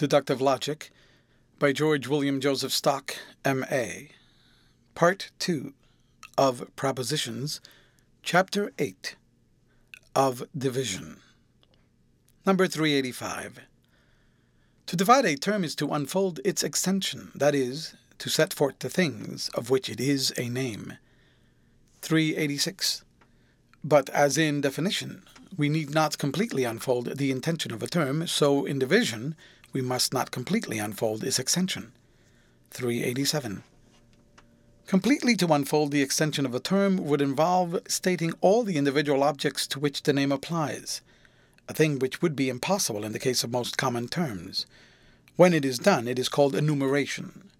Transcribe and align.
Deductive 0.00 0.40
Logic 0.40 0.90
by 1.58 1.74
George 1.74 2.08
William 2.08 2.40
Joseph 2.40 2.72
Stock, 2.72 3.16
M.A. 3.44 4.12
Part 4.94 5.30
2 5.40 5.74
of 6.38 6.74
Propositions, 6.74 7.60
Chapter 8.22 8.72
8 8.78 9.16
of 10.16 10.42
Division. 10.56 11.18
Number 12.46 12.66
385. 12.66 13.60
To 14.86 14.96
divide 14.96 15.26
a 15.26 15.36
term 15.36 15.64
is 15.64 15.74
to 15.74 15.92
unfold 15.92 16.40
its 16.46 16.62
extension, 16.62 17.30
that 17.34 17.54
is, 17.54 17.94
to 18.20 18.30
set 18.30 18.54
forth 18.54 18.78
the 18.78 18.88
things 18.88 19.50
of 19.50 19.68
which 19.68 19.90
it 19.90 20.00
is 20.00 20.32
a 20.38 20.48
name. 20.48 20.94
386. 22.00 23.04
But 23.84 24.08
as 24.08 24.38
in 24.38 24.62
definition, 24.62 25.24
we 25.58 25.68
need 25.68 25.92
not 25.92 26.16
completely 26.16 26.64
unfold 26.64 27.18
the 27.18 27.30
intension 27.30 27.70
of 27.70 27.82
a 27.82 27.86
term, 27.86 28.26
so 28.26 28.64
in 28.64 28.78
division, 28.78 29.36
we 29.72 29.80
must 29.80 30.12
not 30.12 30.30
completely 30.30 30.78
unfold 30.78 31.24
its 31.24 31.38
extension. 31.38 31.92
387. 32.70 33.62
Completely 34.86 35.36
to 35.36 35.52
unfold 35.52 35.92
the 35.92 36.02
extension 36.02 36.44
of 36.44 36.54
a 36.54 36.60
term 36.60 36.96
would 36.96 37.20
involve 37.20 37.80
stating 37.86 38.32
all 38.40 38.64
the 38.64 38.76
individual 38.76 39.22
objects 39.22 39.66
to 39.68 39.78
which 39.78 40.02
the 40.02 40.12
name 40.12 40.32
applies, 40.32 41.00
a 41.68 41.72
thing 41.72 41.98
which 41.98 42.20
would 42.20 42.34
be 42.34 42.48
impossible 42.48 43.04
in 43.04 43.12
the 43.12 43.18
case 43.20 43.44
of 43.44 43.52
most 43.52 43.78
common 43.78 44.08
terms. 44.08 44.66
When 45.36 45.54
it 45.54 45.64
is 45.64 45.78
done, 45.78 46.08
it 46.08 46.18
is 46.18 46.28
called 46.28 46.56
enumeration. 46.56 47.50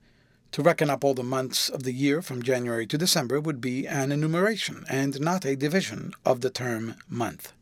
To 0.52 0.62
reckon 0.62 0.90
up 0.90 1.04
all 1.04 1.14
the 1.14 1.22
months 1.22 1.68
of 1.68 1.84
the 1.84 1.92
year 1.92 2.20
from 2.20 2.42
January 2.42 2.86
to 2.88 2.98
December 2.98 3.40
would 3.40 3.60
be 3.60 3.86
an 3.86 4.10
enumeration 4.10 4.84
and 4.88 5.20
not 5.20 5.44
a 5.44 5.54
division 5.54 6.12
of 6.24 6.40
the 6.40 6.50
term 6.50 6.96
month. 7.08 7.52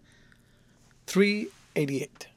388. 1.07 2.29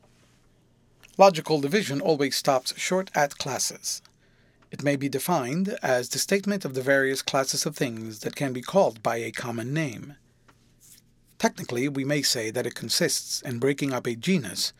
Logical 1.18 1.60
division 1.60 2.00
always 2.00 2.36
stops 2.36 2.74
short 2.78 3.12
at 3.14 3.38
classes. 3.38 4.02
It 4.72 4.84
may 4.84 4.96
be 4.96 5.10
defined 5.10 5.78
as 5.84 6.10
the 6.10 6.20
statement 6.20 6.64
of 6.64 6.74
the 6.74 6.82
various 6.82 7.22
classes 7.22 7.66
of 7.66 7.76
things 7.76 8.20
that 8.20 8.36
can 8.36 8.54
be 8.54 8.62
called 8.62 9.04
by 9.04 9.18
a 9.18 9.32
common 9.32 9.74
name. 9.74 10.16
Technically, 11.38 11.90
we 11.90 12.06
may 12.06 12.22
say 12.22 12.52
that 12.52 12.66
it 12.66 12.76
consists 12.76 13.42
in 13.42 13.60
breaking 13.60 13.92
up 13.92 14.08
a 14.08 14.16
genus 14.16 14.72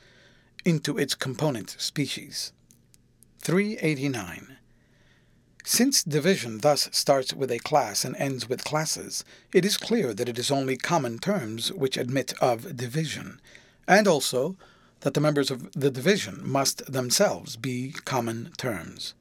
into 0.64 0.98
its 0.98 1.16
component 1.16 1.76
species. 1.80 2.54
389. 3.40 4.58
Since 5.64 6.04
division 6.04 6.60
thus 6.60 6.88
starts 6.92 7.34
with 7.34 7.52
a 7.52 7.60
class 7.60 8.06
and 8.06 8.16
ends 8.16 8.48
with 8.48 8.64
classes, 8.64 9.26
it 9.54 9.66
is 9.66 9.76
clear 9.76 10.14
that 10.14 10.30
it 10.30 10.40
is 10.40 10.50
only 10.50 10.78
common 10.78 11.20
terms 11.20 11.72
which 11.74 11.98
admit 11.98 12.34
of 12.40 12.78
division, 12.78 13.42
and 13.88 14.08
also 14.08 14.56
that 15.02 15.14
the 15.14 15.22
members 15.22 15.52
of 15.52 15.72
the 15.74 15.92
division 15.92 16.40
must 16.44 16.92
themselves 16.92 17.58
be 17.58 17.94
common 18.06 18.52
terms. 18.58 19.14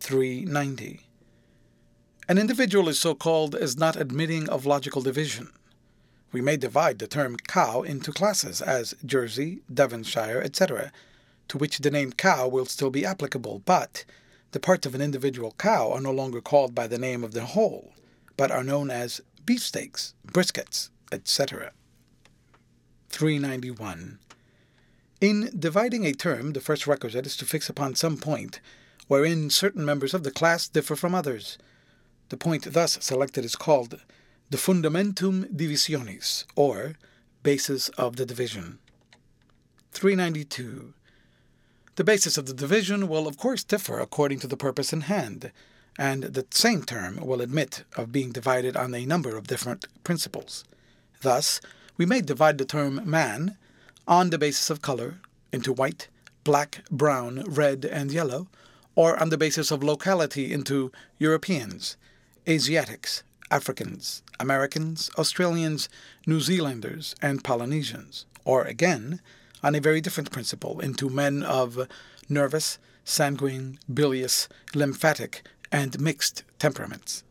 390. 0.00 1.00
An 2.28 2.38
individual 2.38 2.88
is 2.88 2.98
so 2.98 3.14
called 3.14 3.54
as 3.54 3.76
not 3.76 3.96
admitting 3.96 4.48
of 4.48 4.66
logical 4.66 5.00
division. 5.00 5.50
We 6.30 6.40
may 6.42 6.56
divide 6.56 6.98
the 6.98 7.06
term 7.06 7.36
cow 7.38 7.82
into 7.82 8.12
classes, 8.12 8.60
as 8.60 8.94
Jersey, 9.04 9.60
Devonshire, 9.72 10.42
etc., 10.42 10.92
to 11.48 11.56
which 11.56 11.78
the 11.78 11.90
name 11.90 12.12
cow 12.12 12.46
will 12.46 12.66
still 12.66 12.90
be 12.90 13.06
applicable, 13.06 13.62
but 13.64 14.04
the 14.52 14.60
parts 14.60 14.86
of 14.86 14.94
an 14.94 15.00
individual 15.00 15.54
cow 15.58 15.90
are 15.90 16.00
no 16.00 16.12
longer 16.12 16.42
called 16.42 16.74
by 16.74 16.86
the 16.86 16.98
name 16.98 17.24
of 17.24 17.32
the 17.32 17.46
whole, 17.46 17.94
but 18.36 18.50
are 18.50 18.62
known 18.62 18.90
as 18.90 19.22
beefsteaks, 19.46 20.12
briskets, 20.26 20.90
etc. 21.10 21.72
391. 23.08 24.18
In 25.20 25.50
dividing 25.58 26.06
a 26.06 26.12
term, 26.12 26.52
the 26.52 26.60
first 26.60 26.86
requisite 26.86 27.26
is 27.26 27.36
to 27.38 27.44
fix 27.44 27.68
upon 27.68 27.94
some 27.96 28.18
point 28.18 28.60
wherein 29.08 29.50
certain 29.50 29.84
members 29.84 30.14
of 30.14 30.22
the 30.22 30.30
class 30.30 30.68
differ 30.68 30.94
from 30.94 31.14
others. 31.14 31.58
The 32.28 32.36
point 32.36 32.72
thus 32.72 32.98
selected 33.00 33.44
is 33.44 33.56
called 33.56 34.00
the 34.50 34.58
fundamentum 34.58 35.46
divisionis, 35.56 36.44
or 36.54 36.94
basis 37.42 37.88
of 37.90 38.16
the 38.16 38.26
division. 38.26 38.78
392. 39.92 40.94
The 41.96 42.04
basis 42.04 42.38
of 42.38 42.46
the 42.46 42.54
division 42.54 43.08
will 43.08 43.26
of 43.26 43.38
course 43.38 43.64
differ 43.64 43.98
according 43.98 44.38
to 44.40 44.46
the 44.46 44.56
purpose 44.56 44.92
in 44.92 45.02
hand, 45.02 45.50
and 45.98 46.22
the 46.22 46.46
same 46.50 46.84
term 46.84 47.16
will 47.16 47.40
admit 47.40 47.84
of 47.96 48.12
being 48.12 48.30
divided 48.30 48.76
on 48.76 48.94
a 48.94 49.06
number 49.06 49.36
of 49.36 49.48
different 49.48 49.86
principles. 50.04 50.64
Thus, 51.22 51.60
we 51.96 52.06
may 52.06 52.20
divide 52.20 52.58
the 52.58 52.64
term 52.64 53.00
man 53.04 53.56
on 54.08 54.30
the 54.30 54.38
basis 54.38 54.70
of 54.70 54.80
color 54.80 55.20
into 55.52 55.72
white, 55.72 56.08
black, 56.42 56.82
brown, 56.90 57.44
red, 57.46 57.84
and 57.84 58.10
yellow, 58.10 58.48
or 58.94 59.20
on 59.20 59.28
the 59.28 59.36
basis 59.36 59.70
of 59.70 59.84
locality 59.84 60.52
into 60.52 60.90
Europeans, 61.18 61.96
Asiatics, 62.48 63.22
Africans, 63.50 64.22
Americans, 64.40 65.10
Australians, 65.18 65.90
New 66.26 66.40
Zealanders, 66.40 67.14
and 67.20 67.44
Polynesians, 67.44 68.24
or 68.44 68.64
again, 68.64 69.20
on 69.62 69.74
a 69.74 69.80
very 69.80 70.00
different 70.00 70.30
principle 70.30 70.80
into 70.80 71.10
men 71.10 71.42
of 71.42 71.86
nervous, 72.28 72.78
sanguine, 73.04 73.78
bilious, 73.92 74.48
lymphatic, 74.74 75.46
and 75.70 76.00
mixed 76.00 76.44
temperaments. 76.58 77.24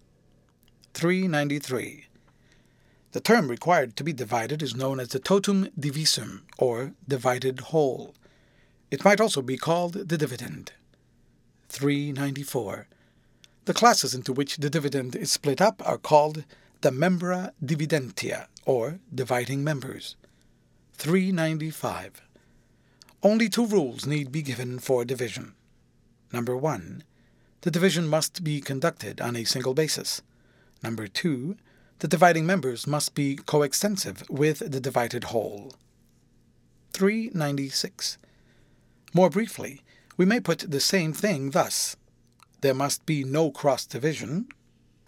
393. 0.93 2.05
The 3.17 3.33
term 3.33 3.47
required 3.47 3.95
to 3.95 4.03
be 4.03 4.13
divided 4.13 4.61
is 4.61 4.75
known 4.75 4.99
as 4.99 5.07
the 5.07 5.19
totum 5.19 5.71
divisum, 5.75 6.41
or 6.59 6.93
divided 7.07 7.59
whole. 7.71 8.13
It 8.91 9.03
might 9.03 9.19
also 9.19 9.41
be 9.41 9.57
called 9.57 9.93
the 9.93 10.19
dividend. 10.19 10.73
394. 11.69 12.85
The 13.65 13.73
classes 13.73 14.13
into 14.13 14.31
which 14.31 14.57
the 14.57 14.69
dividend 14.69 15.15
is 15.15 15.31
split 15.31 15.59
up 15.59 15.81
are 15.83 15.97
called 15.97 16.43
the 16.81 16.91
membra 16.91 17.53
dividentia, 17.65 18.49
or 18.67 18.99
dividing 19.11 19.63
members. 19.63 20.15
395. 20.93 22.21
Only 23.23 23.49
two 23.49 23.65
rules 23.65 24.05
need 24.05 24.31
be 24.31 24.43
given 24.43 24.77
for 24.77 25.03
division. 25.03 25.55
Number 26.31 26.55
one, 26.55 27.03
the 27.61 27.71
division 27.71 28.07
must 28.07 28.43
be 28.43 28.61
conducted 28.61 29.19
on 29.19 29.35
a 29.35 29.43
single 29.43 29.73
basis. 29.73 30.21
Number 30.83 31.07
two, 31.07 31.57
the 31.99 32.07
dividing 32.07 32.45
members 32.45 32.85
must 32.85 33.15
be 33.15 33.35
coextensive 33.35 34.23
with 34.29 34.59
the 34.59 34.79
divided 34.79 35.25
whole. 35.25 35.73
396. 36.93 38.17
More 39.13 39.29
briefly, 39.29 39.81
we 40.15 40.25
may 40.25 40.39
put 40.39 40.59
the 40.59 40.79
same 40.79 41.13
thing 41.13 41.51
thus 41.51 41.95
there 42.61 42.73
must 42.73 43.05
be 43.05 43.23
no 43.23 43.51
cross 43.51 43.85
division, 43.85 44.47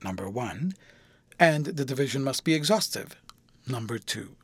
number 0.04 0.30
one, 0.30 0.74
and 1.40 1.66
the 1.66 1.86
division 1.86 2.24
must 2.24 2.44
be 2.44 2.54
exhaustive, 2.54 3.16
number 3.68 3.98
two. 3.98 4.36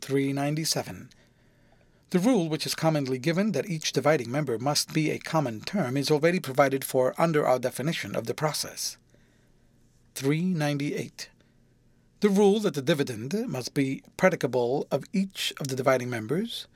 397. 0.00 1.10
The 2.10 2.18
rule 2.18 2.48
which 2.48 2.66
is 2.66 2.74
commonly 2.74 3.18
given 3.18 3.52
that 3.52 3.68
each 3.68 3.92
dividing 3.92 4.30
member 4.30 4.58
must 4.58 4.92
be 4.92 5.10
a 5.10 5.18
common 5.18 5.60
term 5.60 5.96
is 5.96 6.10
already 6.10 6.40
provided 6.40 6.84
for 6.84 7.14
under 7.16 7.46
our 7.46 7.58
definition 7.58 8.16
of 8.16 8.26
the 8.26 8.34
process. 8.34 8.96
398. 10.14 11.30
The 12.20 12.28
rule 12.28 12.60
that 12.60 12.74
the 12.74 12.82
dividend 12.82 13.34
must 13.48 13.72
be 13.72 14.02
predicable 14.16 14.86
of 14.90 15.04
each 15.12 15.52
of 15.60 15.68
the 15.68 15.76
dividing 15.76 16.10
members 16.10 16.66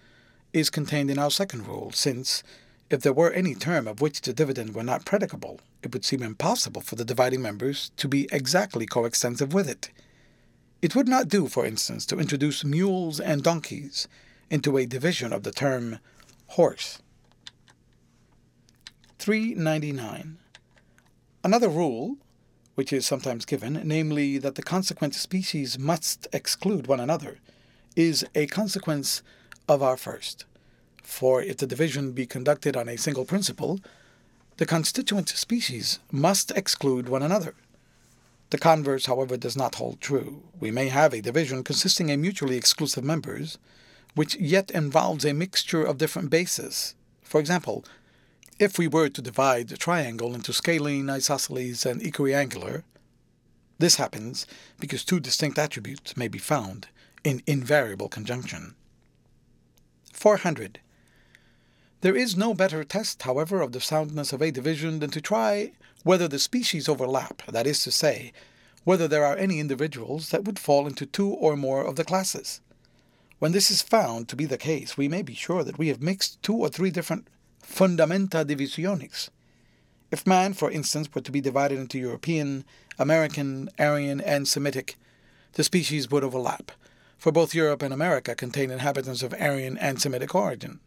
is 0.52 0.70
contained 0.70 1.10
in 1.10 1.18
our 1.18 1.30
second 1.30 1.66
rule, 1.66 1.90
since, 1.92 2.42
if 2.88 3.02
there 3.02 3.12
were 3.12 3.32
any 3.32 3.54
term 3.54 3.86
of 3.86 4.00
which 4.00 4.20
the 4.20 4.32
dividend 4.32 4.74
were 4.74 4.82
not 4.82 5.04
predicable, 5.04 5.60
it 5.82 5.92
would 5.92 6.04
seem 6.04 6.22
impossible 6.22 6.80
for 6.80 6.94
the 6.94 7.04
dividing 7.04 7.42
members 7.42 7.90
to 7.96 8.08
be 8.08 8.28
exactly 8.32 8.86
coextensive 8.86 9.52
with 9.52 9.68
it. 9.68 9.90
It 10.80 10.94
would 10.94 11.08
not 11.08 11.28
do, 11.28 11.48
for 11.48 11.66
instance, 11.66 12.06
to 12.06 12.18
introduce 12.18 12.64
mules 12.64 13.20
and 13.20 13.42
donkeys 13.42 14.06
into 14.48 14.78
a 14.78 14.86
division 14.86 15.32
of 15.32 15.42
the 15.42 15.50
term 15.50 15.98
horse. 16.48 17.00
399. 19.18 20.38
Another 21.42 21.68
rule 21.68 22.16
which 22.74 22.92
is 22.92 23.06
sometimes 23.06 23.44
given, 23.44 23.80
namely 23.84 24.38
that 24.38 24.56
the 24.56 24.62
consequent 24.62 25.14
species 25.14 25.78
must 25.78 26.26
exclude 26.32 26.86
one 26.86 27.00
another, 27.00 27.38
is 27.96 28.26
a 28.34 28.46
consequence 28.46 29.22
of 29.68 29.82
our 29.82 29.96
first. 29.96 30.44
For 31.02 31.42
if 31.42 31.58
the 31.58 31.66
division 31.66 32.12
be 32.12 32.26
conducted 32.26 32.76
on 32.76 32.88
a 32.88 32.96
single 32.96 33.24
principle, 33.24 33.80
the 34.56 34.66
constituent 34.66 35.28
species 35.28 35.98
must 36.10 36.50
exclude 36.52 37.08
one 37.08 37.22
another. 37.22 37.54
The 38.50 38.58
converse, 38.58 39.06
however, 39.06 39.36
does 39.36 39.56
not 39.56 39.76
hold 39.76 40.00
true. 40.00 40.42
We 40.60 40.70
may 40.70 40.88
have 40.88 41.12
a 41.12 41.20
division 41.20 41.64
consisting 41.64 42.10
of 42.10 42.20
mutually 42.20 42.56
exclusive 42.56 43.02
members, 43.02 43.58
which 44.14 44.36
yet 44.36 44.70
involves 44.70 45.24
a 45.24 45.34
mixture 45.34 45.82
of 45.82 45.98
different 45.98 46.30
bases. 46.30 46.94
For 47.22 47.40
example, 47.40 47.84
if 48.58 48.78
we 48.78 48.86
were 48.86 49.08
to 49.08 49.22
divide 49.22 49.68
the 49.68 49.76
triangle 49.76 50.34
into 50.34 50.52
scalene, 50.52 51.10
isosceles, 51.10 51.84
and 51.84 52.00
equiangular, 52.00 52.84
this 53.78 53.96
happens 53.96 54.46
because 54.78 55.04
two 55.04 55.18
distinct 55.18 55.58
attributes 55.58 56.16
may 56.16 56.28
be 56.28 56.38
found 56.38 56.88
in 57.24 57.42
invariable 57.46 58.08
conjunction. 58.08 58.74
400. 60.12 60.80
There 62.02 62.16
is 62.16 62.36
no 62.36 62.54
better 62.54 62.84
test, 62.84 63.22
however, 63.22 63.60
of 63.60 63.72
the 63.72 63.80
soundness 63.80 64.32
of 64.32 64.42
a 64.42 64.50
division 64.50 65.00
than 65.00 65.10
to 65.10 65.20
try 65.20 65.72
whether 66.04 66.28
the 66.28 66.38
species 66.38 66.88
overlap, 66.88 67.42
that 67.46 67.66
is 67.66 67.82
to 67.82 67.90
say, 67.90 68.32
whether 68.84 69.08
there 69.08 69.24
are 69.24 69.36
any 69.36 69.58
individuals 69.58 70.28
that 70.28 70.44
would 70.44 70.58
fall 70.58 70.86
into 70.86 71.06
two 71.06 71.30
or 71.30 71.56
more 71.56 71.82
of 71.82 71.96
the 71.96 72.04
classes. 72.04 72.60
When 73.38 73.52
this 73.52 73.70
is 73.70 73.82
found 73.82 74.28
to 74.28 74.36
be 74.36 74.44
the 74.44 74.58
case, 74.58 74.96
we 74.96 75.08
may 75.08 75.22
be 75.22 75.34
sure 75.34 75.64
that 75.64 75.78
we 75.78 75.88
have 75.88 76.02
mixed 76.02 76.42
two 76.42 76.54
or 76.54 76.68
three 76.68 76.90
different 76.90 77.26
fundamenta 77.64 78.44
divisionis. 78.44 79.30
If 80.10 80.26
man, 80.26 80.52
for 80.52 80.70
instance, 80.70 81.08
were 81.12 81.20
to 81.22 81.32
be 81.32 81.40
divided 81.40 81.78
into 81.78 81.98
European, 81.98 82.64
American, 82.98 83.68
Aryan, 83.78 84.20
and 84.20 84.46
Semitic, 84.46 84.96
the 85.54 85.64
species 85.64 86.10
would 86.10 86.22
overlap, 86.22 86.72
for 87.18 87.32
both 87.32 87.54
Europe 87.54 87.82
and 87.82 87.92
America 87.92 88.34
contain 88.34 88.70
inhabitants 88.70 89.22
of 89.22 89.34
Aryan 89.40 89.78
and 89.78 90.00
Semitic 90.00 90.34
origin. 90.34 90.80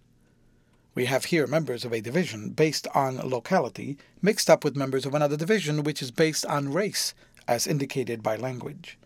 We 0.95 1.06
have 1.06 1.25
here 1.25 1.45
members 1.45 1.85
of 1.85 1.94
a 1.94 2.01
division 2.01 2.51
based 2.51 2.88
on 2.95 3.18
locality 3.18 3.97
mixed 4.21 4.50
up 4.50 4.63
with 4.63 4.75
members 4.75 5.06
of 5.06 5.13
another 5.13 5.38
division 5.38 5.83
which 5.83 6.01
is 6.01 6.09
based 6.12 6.45
on 6.45 6.74
race, 6.74 7.13
as 7.47 7.68
indicated 7.68 8.24
by 8.24 8.35
language. 8.35 8.97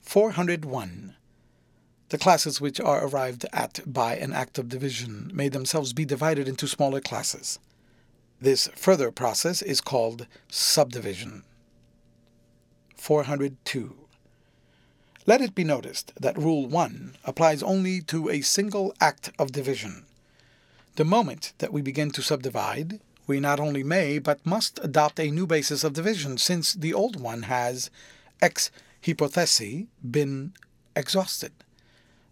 401. 0.00 1.01
The 2.12 2.18
classes 2.18 2.60
which 2.60 2.78
are 2.78 3.06
arrived 3.06 3.46
at 3.54 3.80
by 3.90 4.16
an 4.16 4.34
act 4.34 4.58
of 4.58 4.68
division 4.68 5.30
may 5.32 5.48
themselves 5.48 5.94
be 5.94 6.04
divided 6.04 6.46
into 6.46 6.68
smaller 6.68 7.00
classes. 7.00 7.58
This 8.38 8.68
further 8.76 9.10
process 9.10 9.62
is 9.62 9.80
called 9.80 10.26
subdivision. 10.50 11.42
402. 12.98 13.96
Let 15.24 15.40
it 15.40 15.54
be 15.54 15.64
noticed 15.64 16.12
that 16.20 16.36
Rule 16.36 16.66
1 16.66 17.16
applies 17.24 17.62
only 17.62 18.02
to 18.02 18.28
a 18.28 18.42
single 18.42 18.94
act 19.00 19.30
of 19.38 19.50
division. 19.50 20.04
The 20.96 21.06
moment 21.06 21.54
that 21.60 21.72
we 21.72 21.80
begin 21.80 22.10
to 22.10 22.20
subdivide, 22.20 23.00
we 23.26 23.40
not 23.40 23.58
only 23.58 23.82
may 23.82 24.18
but 24.18 24.44
must 24.44 24.78
adopt 24.82 25.18
a 25.18 25.30
new 25.30 25.46
basis 25.46 25.82
of 25.82 25.94
division, 25.94 26.36
since 26.36 26.74
the 26.74 26.92
old 26.92 27.18
one 27.18 27.44
has, 27.44 27.88
ex 28.42 28.70
hypothesi, 29.02 29.86
been 30.10 30.52
exhausted. 30.94 31.52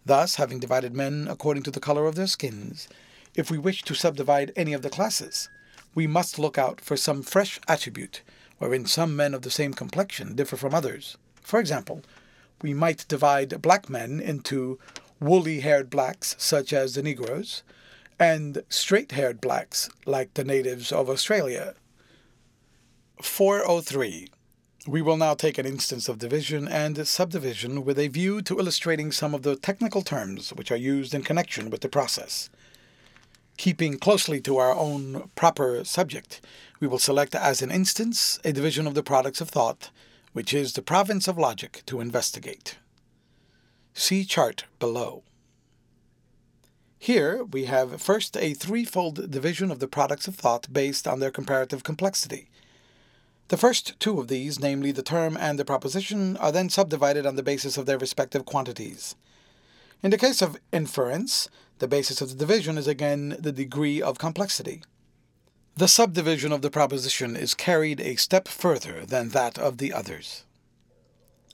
Thus, 0.05 0.35
having 0.35 0.59
divided 0.59 0.95
men 0.95 1.27
according 1.29 1.63
to 1.63 1.71
the 1.71 1.79
color 1.79 2.05
of 2.07 2.15
their 2.15 2.27
skins, 2.27 2.87
if 3.35 3.51
we 3.51 3.57
wish 3.57 3.83
to 3.83 3.93
subdivide 3.93 4.51
any 4.55 4.73
of 4.73 4.81
the 4.81 4.89
classes, 4.89 5.49
we 5.93 6.07
must 6.07 6.39
look 6.39 6.57
out 6.57 6.81
for 6.81 6.97
some 6.97 7.21
fresh 7.21 7.59
attribute 7.67 8.21
wherein 8.57 8.85
some 8.85 9.15
men 9.15 9.33
of 9.33 9.41
the 9.41 9.51
same 9.51 9.73
complexion 9.73 10.35
differ 10.35 10.55
from 10.55 10.73
others. 10.73 11.17
For 11.41 11.59
example, 11.59 12.01
we 12.61 12.73
might 12.73 13.07
divide 13.07 13.61
black 13.61 13.89
men 13.89 14.19
into 14.19 14.79
woolly 15.19 15.61
haired 15.61 15.89
blacks, 15.89 16.35
such 16.37 16.73
as 16.73 16.93
the 16.93 17.03
Negroes, 17.03 17.63
and 18.19 18.63
straight 18.69 19.13
haired 19.13 19.41
blacks 19.41 19.89
like 20.05 20.33
the 20.33 20.43
natives 20.43 20.91
of 20.91 21.09
Australia. 21.09 21.73
403. 23.21 24.27
We 24.87 25.03
will 25.03 25.17
now 25.17 25.35
take 25.35 25.59
an 25.59 25.67
instance 25.67 26.09
of 26.09 26.17
division 26.17 26.67
and 26.67 27.07
subdivision 27.07 27.85
with 27.85 27.99
a 27.99 28.07
view 28.07 28.41
to 28.41 28.57
illustrating 28.57 29.11
some 29.11 29.35
of 29.35 29.43
the 29.43 29.55
technical 29.55 30.01
terms 30.01 30.49
which 30.49 30.71
are 30.71 30.75
used 30.75 31.13
in 31.13 31.21
connection 31.21 31.69
with 31.69 31.81
the 31.81 31.89
process. 31.89 32.49
Keeping 33.57 33.99
closely 33.99 34.41
to 34.41 34.57
our 34.57 34.73
own 34.73 35.29
proper 35.35 35.83
subject, 35.83 36.41
we 36.79 36.87
will 36.87 36.97
select 36.97 37.35
as 37.35 37.61
an 37.61 37.69
instance 37.69 38.39
a 38.43 38.51
division 38.51 38.87
of 38.87 38.95
the 38.95 39.03
products 39.03 39.39
of 39.39 39.49
thought, 39.49 39.91
which 40.33 40.51
is 40.51 40.73
the 40.73 40.81
province 40.81 41.27
of 41.27 41.37
logic 41.37 41.83
to 41.85 42.01
investigate. 42.01 42.79
See 43.93 44.25
chart 44.25 44.65
below. 44.79 45.21
Here 46.97 47.43
we 47.43 47.65
have 47.65 48.01
first 48.01 48.35
a 48.35 48.55
threefold 48.55 49.29
division 49.29 49.69
of 49.69 49.77
the 49.77 49.87
products 49.87 50.27
of 50.27 50.33
thought 50.33 50.73
based 50.73 51.07
on 51.07 51.19
their 51.19 51.29
comparative 51.29 51.83
complexity. 51.83 52.49
The 53.51 53.57
first 53.57 53.99
two 53.99 54.17
of 54.17 54.29
these, 54.29 54.61
namely 54.61 54.93
the 54.93 55.03
term 55.03 55.35
and 55.35 55.59
the 55.59 55.65
proposition, 55.65 56.37
are 56.37 56.53
then 56.53 56.69
subdivided 56.69 57.25
on 57.25 57.35
the 57.35 57.43
basis 57.43 57.75
of 57.75 57.85
their 57.85 57.97
respective 57.97 58.45
quantities. 58.45 59.17
In 60.01 60.09
the 60.09 60.17
case 60.17 60.41
of 60.41 60.57
inference, 60.71 61.49
the 61.79 61.87
basis 61.89 62.21
of 62.21 62.29
the 62.29 62.35
division 62.35 62.77
is 62.77 62.87
again 62.87 63.35
the 63.37 63.51
degree 63.51 64.01
of 64.01 64.17
complexity. 64.17 64.83
The 65.75 65.89
subdivision 65.89 66.53
of 66.53 66.61
the 66.61 66.69
proposition 66.69 67.35
is 67.35 67.53
carried 67.53 67.99
a 67.99 68.15
step 68.15 68.47
further 68.47 69.05
than 69.05 69.31
that 69.31 69.59
of 69.59 69.79
the 69.79 69.91
others. 69.91 70.45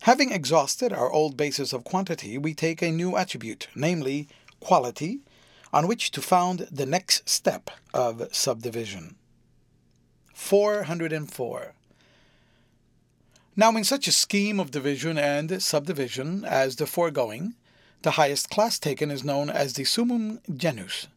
Having 0.01 0.31
exhausted 0.31 0.93
our 0.93 1.11
old 1.11 1.35
basis 1.35 1.73
of 1.73 1.83
quantity, 1.83 2.37
we 2.37 2.53
take 2.53 2.83
a 2.83 2.91
new 2.91 3.17
attribute, 3.17 3.69
namely 3.73 4.27
quality, 4.59 5.21
on 5.73 5.87
which 5.87 6.11
to 6.11 6.21
found 6.21 6.67
the 6.71 6.85
next 6.85 7.27
step 7.27 7.71
of 7.91 8.27
subdivision. 8.31 9.15
404. 10.35 11.73
Now, 13.59 13.75
in 13.75 13.83
such 13.83 14.07
a 14.07 14.11
scheme 14.11 14.59
of 14.59 14.69
division 14.69 15.17
and 15.17 15.63
subdivision 15.63 16.45
as 16.45 16.75
the 16.75 16.85
foregoing, 16.85 17.55
the 18.03 18.11
highest 18.11 18.51
class 18.51 18.77
taken 18.77 19.09
is 19.09 19.23
known 19.23 19.49
as 19.49 19.73
the 19.73 19.83
summum 19.83 20.41
genus. 20.55 21.07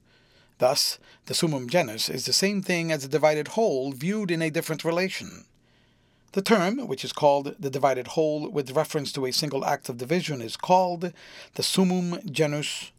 Thus, 0.57 0.99
the 1.27 1.35
summum 1.35 1.69
genus 1.69 2.09
is 2.09 2.25
the 2.25 2.33
same 2.33 2.63
thing 2.63 2.91
as 2.91 3.05
a 3.05 3.09
divided 3.09 3.49
whole 3.49 3.93
viewed 3.93 4.31
in 4.31 4.41
a 4.41 4.49
different 4.49 4.87
relation. 4.87 5.45
The 6.33 6.41
term, 6.41 6.87
which 6.87 7.05
is 7.05 7.13
called 7.13 7.57
the 7.59 7.69
divided 7.69 8.07
whole 8.09 8.49
with 8.49 8.71
reference 8.71 9.13
to 9.13 9.27
a 9.27 9.33
single 9.33 9.67
act 9.67 9.91
of 9.91 9.99
division, 9.99 10.41
is 10.41 10.57
called 10.57 11.13
the 11.57 11.63
summum 11.63 12.21
genus 12.25 12.91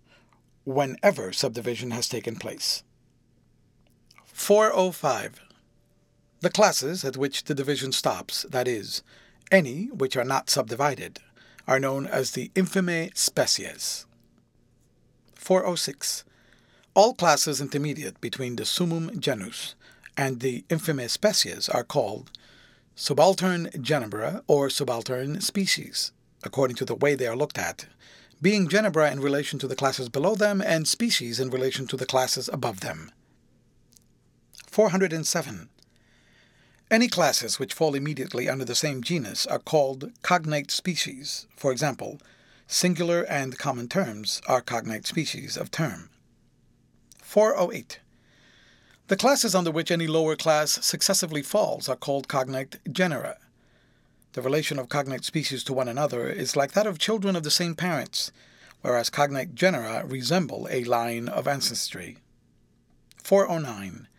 whenever 0.66 1.34
subdivision 1.34 1.90
has 1.90 2.08
taken 2.08 2.36
place. 2.36 2.84
405. 4.26 5.42
The 6.42 6.50
classes 6.52 7.04
at 7.04 7.18
which 7.18 7.46
the 7.46 7.56
division 7.56 7.92
stops, 7.92 8.44
that 8.44 8.68
is, 8.68 9.02
any 9.52 9.86
which 9.88 10.18
are 10.18 10.24
not 10.24 10.50
subdivided, 10.50 11.20
are 11.68 11.80
known 11.80 12.08
as 12.08 12.32
the 12.32 12.50
infimae 12.56 13.16
species. 13.18 14.06
406. 15.36 16.24
All 16.94 17.14
classes 17.14 17.62
intermediate 17.62 18.20
between 18.22 18.56
the 18.56 18.66
summum 18.66 19.20
genus 19.20 19.76
and 20.18 20.40
the 20.40 20.64
infimae 20.70 21.10
species 21.10 21.70
are 21.70 21.84
called 21.84 22.32
subaltern 22.96 23.70
genera 23.82 24.44
or 24.48 24.70
subaltern 24.70 25.42
species, 25.42 26.12
according 26.44 26.76
to 26.78 26.86
the 26.86 26.96
way 26.96 27.16
they 27.16 27.28
are 27.28 27.36
looked 27.36 27.58
at 27.58 27.86
being 28.42 28.68
genera 28.68 29.12
in 29.12 29.20
relation 29.20 29.60
to 29.60 29.68
the 29.68 29.76
classes 29.76 30.10
below 30.10 30.34
them 30.34 30.62
and 30.62 30.88
species 30.88 31.40
in 31.40 31.52
relation 31.52 31.86
to 31.86 31.96
the 31.96 32.08
classes 32.08 32.50
above 32.52 32.80
them. 32.80 33.12
407. 34.68 35.70
Any 36.92 37.08
classes 37.08 37.58
which 37.58 37.74
fall 37.74 37.96
immediately 37.96 38.50
under 38.50 38.66
the 38.66 38.76
same 38.76 39.02
genus 39.02 39.48
are 39.48 39.60
called 39.60 40.12
cognate 40.24 40.70
species. 40.70 41.48
For 41.56 41.72
example, 41.72 42.20
singular 42.68 43.24
and 43.24 43.58
common 43.58 43.88
terms 43.88 44.42
are 44.46 44.60
cognate 44.60 45.08
species 45.08 45.56
of 45.56 45.72
term. 45.72 46.10
408. 47.24 48.02
The 49.08 49.16
classes 49.16 49.56
under 49.56 49.72
which 49.72 49.90
any 49.90 50.06
lower 50.06 50.36
class 50.36 50.86
successively 50.86 51.42
falls 51.42 51.88
are 51.88 51.96
called 51.96 52.28
cognate 52.28 52.80
genera. 52.92 53.38
The 54.34 54.42
relation 54.42 54.78
of 54.78 54.90
cognate 54.90 55.24
species 55.24 55.64
to 55.66 55.74
one 55.74 55.88
another 55.88 56.28
is 56.28 56.58
like 56.58 56.74
that 56.74 56.88
of 56.88 57.00
children 57.00 57.38
of 57.38 57.44
the 57.44 57.52
same 57.52 57.74
parents, 57.74 58.34
whereas 58.82 59.10
cognate 59.10 59.56
genera 59.56 60.06
resemble 60.06 60.68
a 60.70 60.84
line 60.84 61.30
of 61.30 61.48
ancestry. 61.48 62.18
409. 63.24 64.10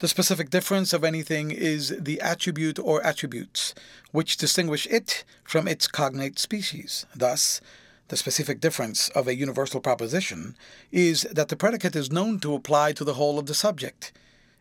The 0.00 0.08
specific 0.08 0.50
difference 0.50 0.92
of 0.92 1.04
anything 1.04 1.50
is 1.52 1.94
the 1.98 2.20
attribute 2.20 2.78
or 2.78 3.04
attributes 3.06 3.74
which 4.10 4.36
distinguish 4.36 4.86
it 4.88 5.24
from 5.44 5.68
its 5.68 5.86
cognate 5.86 6.38
species. 6.38 7.06
Thus, 7.14 7.60
the 8.08 8.16
specific 8.16 8.60
difference 8.60 9.08
of 9.10 9.28
a 9.28 9.36
universal 9.36 9.80
proposition 9.80 10.56
is 10.90 11.22
that 11.30 11.48
the 11.48 11.56
predicate 11.56 11.96
is 11.96 12.12
known 12.12 12.40
to 12.40 12.54
apply 12.54 12.92
to 12.92 13.04
the 13.04 13.14
whole 13.14 13.38
of 13.38 13.46
the 13.46 13.54
subject. 13.54 14.12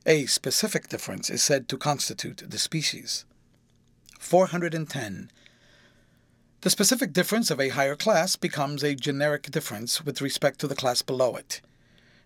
A 0.05 0.27
specific 0.27 0.87
difference 0.87 1.29
is 1.29 1.41
said 1.41 1.67
to 1.69 1.77
constitute 1.77 2.43
the 2.47 2.59
species. 2.59 3.25
410. 4.19 5.31
The 6.61 6.69
specific 6.69 7.11
difference 7.11 7.51
of 7.51 7.59
a 7.59 7.69
higher 7.69 7.95
class 7.95 8.35
becomes 8.35 8.83
a 8.83 8.95
generic 8.95 9.49
difference 9.51 10.05
with 10.05 10.21
respect 10.21 10.59
to 10.59 10.67
the 10.67 10.75
class 10.75 11.01
below 11.01 11.35
it. 11.35 11.59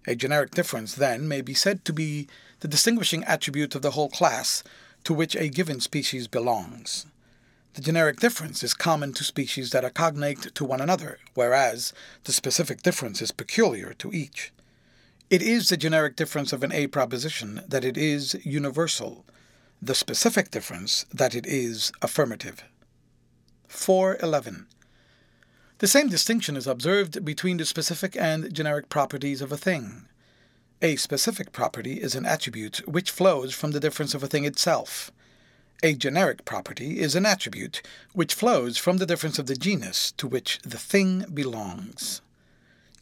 A 0.06 0.16
generic 0.16 0.52
difference, 0.52 0.94
then, 0.94 1.28
may 1.28 1.42
be 1.42 1.54
said 1.54 1.84
to 1.86 1.94
be 1.94 2.28
the 2.60 2.68
distinguishing 2.68 3.24
attribute 3.24 3.76
of 3.76 3.82
the 3.82 3.92
whole 3.92 4.10
class 4.10 4.64
to 5.04 5.14
which 5.14 5.36
a 5.36 5.50
given 5.50 5.80
species 5.80 6.28
belongs. 6.28 7.06
The 7.74 7.82
generic 7.82 8.20
difference 8.20 8.64
is 8.64 8.74
common 8.74 9.14
to 9.14 9.24
species 9.24 9.70
that 9.70 9.86
are 9.86 9.92
cognate 9.92 10.56
to 10.56 10.66
one 10.66 10.82
another, 10.82 11.20
whereas 11.36 11.94
the 12.24 12.34
specific 12.34 12.82
difference 12.82 13.22
is 13.22 13.32
peculiar 13.32 13.94
to 14.00 14.12
each. 14.12 14.52
It 15.30 15.44
is 15.44 15.70
the 15.70 15.78
generic 15.78 16.16
difference 16.16 16.54
of 16.54 16.64
an 16.64 16.72
A 16.72 16.88
proposition 16.88 17.62
that 17.68 17.86
it 17.86 17.98
is 17.98 18.36
universal, 18.44 19.26
the 19.82 19.94
specific 19.94 20.50
difference 20.50 21.06
that 21.14 21.36
it 21.36 21.46
is 21.46 21.92
affirmative. 22.02 22.64
411. 23.68 24.66
The 25.80 25.88
same 25.88 26.10
distinction 26.10 26.58
is 26.58 26.66
observed 26.66 27.24
between 27.24 27.58
the 27.58 27.66
specific 27.66 28.18
and 28.18 28.52
generic 28.52 28.90
properties 28.90 29.42
of 29.42 29.52
a 29.52 29.58
thing. 29.58 30.08
A 30.79 30.96
specific 30.96 31.53
property 31.53 31.93
is 31.93 32.13
an 32.13 32.27
attribute 32.27 32.88
which 32.88 33.10
flows 33.10 33.51
from 33.51 33.72
the 33.72 33.79
difference 33.79 34.13
of 34.13 34.22
a 34.22 34.27
thing 34.27 34.46
itself. 34.46 35.12
A 35.81 35.96
generic 35.96 36.46
property 36.46 37.00
is 37.00 37.15
an 37.15 37.25
attribute 37.25 37.81
which 38.13 38.36
flows 38.36 38.77
from 38.77 38.98
the 38.98 39.07
difference 39.07 39.39
of 39.39 39.48
the 39.48 39.55
genus 39.55 40.12
to 40.17 40.27
which 40.27 40.60
the 40.62 40.77
thing 40.77 41.25
belongs. 41.34 42.22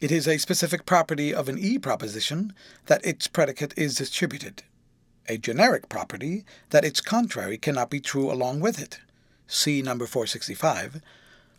It 0.00 0.10
is 0.10 0.26
a 0.26 0.38
specific 0.38 0.86
property 0.86 1.34
of 1.34 1.50
an 1.50 1.58
E 1.58 1.78
proposition 1.78 2.54
that 2.86 3.04
its 3.04 3.26
predicate 3.26 3.74
is 3.76 3.96
distributed. 3.96 4.62
A 5.28 5.36
generic 5.36 5.90
property 5.90 6.46
that 6.70 6.84
its 6.84 7.02
contrary 7.02 7.58
cannot 7.58 7.90
be 7.90 8.00
true 8.00 8.32
along 8.32 8.60
with 8.60 8.80
it. 8.80 9.00
See 9.46 9.82
number 9.82 10.06
465. 10.06 11.02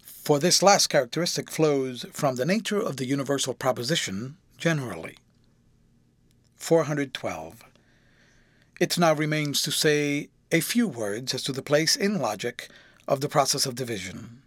For 0.01 0.39
this 0.39 0.63
last 0.63 0.87
characteristic 0.87 1.51
flows 1.51 2.07
from 2.11 2.37
the 2.37 2.45
nature 2.45 2.79
of 2.79 2.97
the 2.97 3.05
universal 3.05 3.53
proposition 3.53 4.37
generally. 4.57 5.17
412. 6.57 7.63
It 8.79 8.97
now 8.97 9.13
remains 9.13 9.61
to 9.61 9.71
say 9.71 10.29
a 10.51 10.59
few 10.59 10.87
words 10.87 11.33
as 11.33 11.43
to 11.43 11.51
the 11.51 11.61
place 11.61 11.95
in 11.95 12.19
logic 12.19 12.69
of 13.07 13.21
the 13.21 13.29
process 13.29 13.65
of 13.65 13.75
division. 13.75 14.41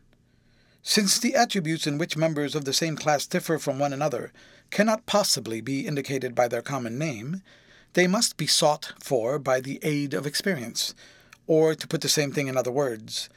Since 0.82 1.18
the 1.18 1.34
attributes 1.34 1.86
in 1.86 1.98
which 1.98 2.16
members 2.16 2.54
of 2.54 2.64
the 2.64 2.72
same 2.72 2.96
class 2.96 3.26
differ 3.26 3.58
from 3.58 3.78
one 3.78 3.92
another 3.92 4.32
cannot 4.70 5.06
possibly 5.06 5.60
be 5.60 5.86
indicated 5.86 6.34
by 6.34 6.48
their 6.48 6.62
common 6.62 6.98
name, 6.98 7.42
they 7.92 8.06
must 8.06 8.36
be 8.36 8.46
sought 8.46 8.92
for 8.98 9.38
by 9.38 9.60
the 9.60 9.78
aid 9.82 10.14
of 10.14 10.26
experience, 10.26 10.94
or, 11.46 11.74
to 11.74 11.88
put 11.88 12.00
the 12.00 12.08
same 12.08 12.32
thing 12.32 12.46
in 12.46 12.56
other 12.56 12.70
words, 12.70 13.28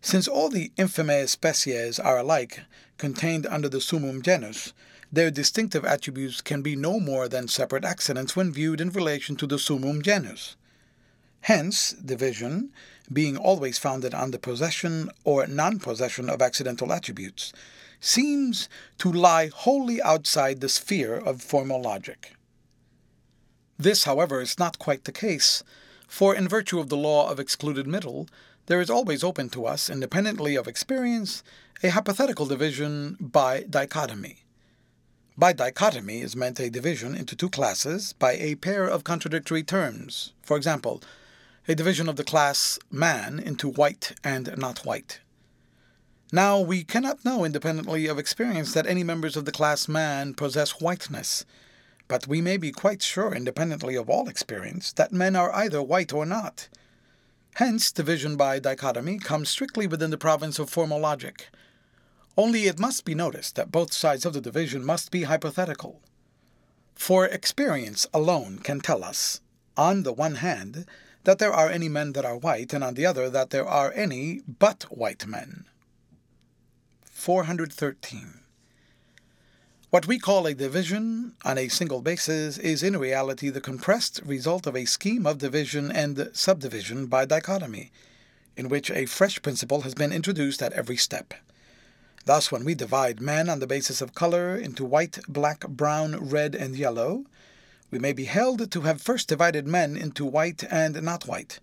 since 0.00 0.26
all 0.26 0.48
the 0.48 0.72
infimae 0.78 1.28
species 1.28 1.98
are 1.98 2.18
alike, 2.18 2.60
contained 2.96 3.46
under 3.46 3.68
the 3.68 3.80
summum 3.80 4.22
genus, 4.22 4.72
their 5.10 5.30
distinctive 5.30 5.84
attributes 5.84 6.40
can 6.40 6.62
be 6.62 6.76
no 6.76 7.00
more 7.00 7.28
than 7.28 7.48
separate 7.48 7.84
accidents 7.84 8.36
when 8.36 8.52
viewed 8.52 8.80
in 8.80 8.90
relation 8.90 9.36
to 9.36 9.46
the 9.46 9.58
summum 9.58 10.02
genus. 10.02 10.56
Hence, 11.42 11.92
division, 11.92 12.72
being 13.12 13.36
always 13.36 13.78
founded 13.78 14.12
on 14.12 14.32
the 14.32 14.38
possession 14.38 15.10
or 15.24 15.46
non 15.46 15.78
possession 15.78 16.28
of 16.28 16.42
accidental 16.42 16.92
attributes, 16.92 17.52
seems 18.00 18.68
to 18.98 19.10
lie 19.10 19.48
wholly 19.48 20.00
outside 20.02 20.60
the 20.60 20.68
sphere 20.68 21.14
of 21.14 21.42
formal 21.42 21.80
logic. 21.80 22.34
This, 23.78 24.04
however, 24.04 24.40
is 24.40 24.58
not 24.58 24.78
quite 24.78 25.04
the 25.04 25.12
case, 25.12 25.62
for 26.06 26.34
in 26.34 26.48
virtue 26.48 26.80
of 26.80 26.88
the 26.88 26.96
law 26.96 27.30
of 27.30 27.40
excluded 27.40 27.86
middle, 27.86 28.28
there 28.66 28.80
is 28.80 28.90
always 28.90 29.24
open 29.24 29.48
to 29.50 29.66
us, 29.66 29.88
independently 29.88 30.54
of 30.54 30.68
experience, 30.68 31.42
a 31.82 31.88
hypothetical 31.88 32.44
division 32.44 33.16
by 33.20 33.64
dichotomy. 33.70 34.44
By 35.38 35.52
dichotomy 35.52 36.20
is 36.20 36.34
meant 36.34 36.58
a 36.58 36.68
division 36.68 37.14
into 37.14 37.36
two 37.36 37.48
classes 37.48 38.12
by 38.12 38.32
a 38.32 38.56
pair 38.56 38.88
of 38.88 39.04
contradictory 39.04 39.62
terms. 39.62 40.32
For 40.42 40.56
example, 40.56 41.00
a 41.68 41.76
division 41.76 42.08
of 42.08 42.16
the 42.16 42.24
class 42.24 42.76
man 42.90 43.38
into 43.38 43.70
white 43.70 44.16
and 44.24 44.52
not 44.58 44.84
white. 44.84 45.20
Now, 46.32 46.58
we 46.58 46.82
cannot 46.82 47.24
know 47.24 47.44
independently 47.44 48.08
of 48.08 48.18
experience 48.18 48.72
that 48.72 48.88
any 48.88 49.04
members 49.04 49.36
of 49.36 49.44
the 49.44 49.52
class 49.52 49.86
man 49.86 50.34
possess 50.34 50.80
whiteness, 50.80 51.44
but 52.08 52.26
we 52.26 52.40
may 52.40 52.56
be 52.56 52.72
quite 52.72 53.00
sure 53.00 53.32
independently 53.32 53.94
of 53.94 54.10
all 54.10 54.28
experience 54.28 54.92
that 54.94 55.12
men 55.12 55.36
are 55.36 55.54
either 55.54 55.80
white 55.80 56.12
or 56.12 56.26
not. 56.26 56.68
Hence, 57.54 57.92
division 57.92 58.36
by 58.36 58.58
dichotomy 58.58 59.20
comes 59.20 59.48
strictly 59.50 59.86
within 59.86 60.10
the 60.10 60.18
province 60.18 60.58
of 60.58 60.68
formal 60.68 60.98
logic. 60.98 61.46
Only 62.38 62.68
it 62.68 62.78
must 62.78 63.04
be 63.04 63.16
noticed 63.16 63.56
that 63.56 63.72
both 63.72 63.92
sides 63.92 64.24
of 64.24 64.32
the 64.32 64.40
division 64.40 64.84
must 64.84 65.10
be 65.10 65.24
hypothetical. 65.24 66.00
For 66.94 67.26
experience 67.26 68.06
alone 68.14 68.60
can 68.60 68.78
tell 68.80 69.02
us, 69.02 69.40
on 69.76 70.04
the 70.04 70.12
one 70.12 70.36
hand, 70.36 70.86
that 71.24 71.40
there 71.40 71.52
are 71.52 71.68
any 71.68 71.88
men 71.88 72.12
that 72.12 72.24
are 72.24 72.36
white, 72.36 72.72
and 72.72 72.84
on 72.84 72.94
the 72.94 73.04
other 73.04 73.28
that 73.28 73.50
there 73.50 73.66
are 73.66 73.92
any 73.92 74.42
but 74.46 74.84
white 74.84 75.26
men. 75.26 75.64
413. 77.10 78.38
What 79.90 80.06
we 80.06 80.20
call 80.20 80.46
a 80.46 80.54
division 80.54 81.34
on 81.44 81.58
a 81.58 81.66
single 81.66 82.02
basis 82.02 82.56
is 82.56 82.84
in 82.84 82.96
reality 82.96 83.50
the 83.50 83.60
compressed 83.60 84.20
result 84.24 84.64
of 84.68 84.76
a 84.76 84.84
scheme 84.84 85.26
of 85.26 85.38
division 85.38 85.90
and 85.90 86.30
subdivision 86.34 87.06
by 87.06 87.24
dichotomy, 87.24 87.90
in 88.56 88.68
which 88.68 88.92
a 88.92 89.06
fresh 89.06 89.42
principle 89.42 89.80
has 89.80 89.94
been 89.94 90.12
introduced 90.12 90.62
at 90.62 90.72
every 90.74 90.96
step. 90.96 91.34
Thus, 92.28 92.52
when 92.52 92.62
we 92.62 92.74
divide 92.74 93.22
men 93.22 93.48
on 93.48 93.58
the 93.58 93.66
basis 93.66 94.02
of 94.02 94.14
color 94.14 94.54
into 94.54 94.84
white, 94.84 95.18
black, 95.28 95.66
brown, 95.66 96.28
red, 96.28 96.54
and 96.54 96.76
yellow, 96.76 97.24
we 97.90 97.98
may 97.98 98.12
be 98.12 98.26
held 98.26 98.70
to 98.70 98.82
have 98.82 99.00
first 99.00 99.28
divided 99.28 99.66
men 99.66 99.96
into 99.96 100.26
white 100.26 100.62
and 100.70 101.00
not 101.00 101.26
white, 101.26 101.58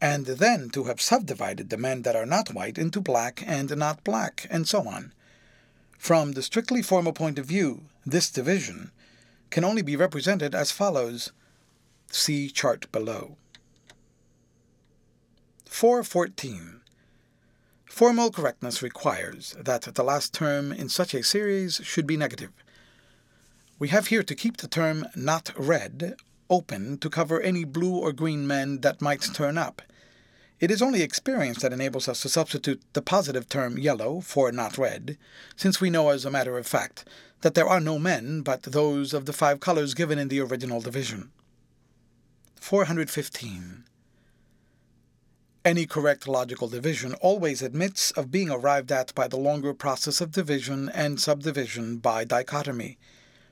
and 0.00 0.24
then 0.24 0.70
to 0.70 0.84
have 0.84 1.00
subdivided 1.00 1.68
the 1.68 1.76
men 1.76 2.02
that 2.02 2.14
are 2.14 2.24
not 2.24 2.54
white 2.54 2.78
into 2.78 3.00
black 3.00 3.42
and 3.44 3.76
not 3.76 4.04
black, 4.04 4.46
and 4.48 4.68
so 4.68 4.86
on. 4.86 5.12
From 5.98 6.34
the 6.34 6.44
strictly 6.44 6.80
formal 6.80 7.12
point 7.12 7.36
of 7.36 7.46
view, 7.46 7.80
this 8.06 8.30
division 8.30 8.92
can 9.50 9.64
only 9.64 9.82
be 9.82 9.96
represented 9.96 10.54
as 10.54 10.70
follows. 10.70 11.32
See 12.12 12.50
chart 12.50 12.86
below. 12.92 13.36
414. 15.66 16.77
Formal 17.98 18.30
correctness 18.30 18.80
requires 18.80 19.56
that 19.58 19.82
the 19.82 20.04
last 20.04 20.32
term 20.32 20.70
in 20.70 20.88
such 20.88 21.14
a 21.14 21.24
series 21.24 21.80
should 21.82 22.06
be 22.06 22.16
negative 22.16 22.52
we 23.80 23.88
have 23.88 24.06
here 24.06 24.22
to 24.22 24.36
keep 24.36 24.58
the 24.58 24.68
term 24.68 25.04
not 25.16 25.50
red 25.56 26.14
open 26.48 26.98
to 26.98 27.10
cover 27.10 27.40
any 27.40 27.64
blue 27.64 27.96
or 27.96 28.12
green 28.12 28.46
men 28.46 28.82
that 28.82 29.00
might 29.00 29.22
turn 29.34 29.58
up. 29.58 29.82
It 30.60 30.70
is 30.70 30.80
only 30.80 31.02
experience 31.02 31.60
that 31.62 31.72
enables 31.72 32.08
us 32.08 32.22
to 32.22 32.28
substitute 32.28 32.80
the 32.92 33.02
positive 33.02 33.48
term 33.48 33.76
yellow 33.76 34.20
for 34.20 34.52
not 34.52 34.78
red, 34.78 35.18
since 35.56 35.80
we 35.80 35.90
know 35.90 36.10
as 36.10 36.24
a 36.24 36.30
matter 36.30 36.56
of 36.56 36.68
fact 36.68 37.04
that 37.40 37.54
there 37.54 37.68
are 37.68 37.80
no 37.80 37.98
men 37.98 38.42
but 38.42 38.62
those 38.62 39.12
of 39.12 39.26
the 39.26 39.32
five 39.32 39.58
colors 39.58 39.92
given 39.94 40.20
in 40.20 40.28
the 40.28 40.40
original 40.40 40.80
division. 40.80 41.32
415. 42.60 43.87
Any 45.64 45.86
correct 45.86 46.26
logical 46.26 46.68
division 46.68 47.14
always 47.14 47.62
admits 47.62 48.10
of 48.12 48.30
being 48.30 48.50
arrived 48.50 48.90
at 48.90 49.14
by 49.14 49.28
the 49.28 49.36
longer 49.36 49.74
process 49.74 50.20
of 50.20 50.32
division 50.32 50.88
and 50.88 51.20
subdivision 51.20 51.98
by 51.98 52.24
dichotomy 52.24 52.98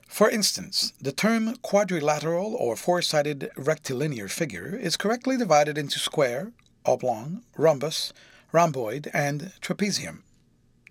for 0.07 0.29
instance, 0.29 0.93
the 1.01 1.11
term 1.11 1.57
quadrilateral 1.57 2.55
or 2.55 2.75
four-sided 2.75 3.51
rectilinear 3.57 4.27
figure 4.27 4.75
is 4.75 4.97
correctly 4.97 5.37
divided 5.37 5.77
into 5.77 5.99
square, 5.99 6.53
oblong, 6.85 7.43
rhombus, 7.57 8.13
rhomboid, 8.51 9.11
and 9.13 9.51
trapezium. 9.61 10.23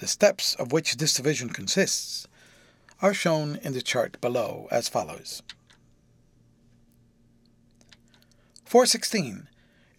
The 0.00 0.06
steps 0.06 0.54
of 0.54 0.70
which 0.70 0.96
this 0.96 1.14
division 1.14 1.48
consists 1.48 2.28
are 3.00 3.14
shown 3.14 3.56
in 3.62 3.72
the 3.72 3.82
chart 3.82 4.20
below 4.20 4.68
as 4.70 4.88
follows. 4.88 5.42
416. 8.64 9.48